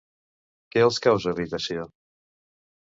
Què 0.75 0.83
els 0.85 0.99
causa 1.07 1.37
irritació? 1.37 1.89